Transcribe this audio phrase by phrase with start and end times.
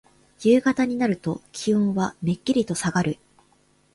[0.39, 3.19] 夕方になると気温はめっきりとさがる。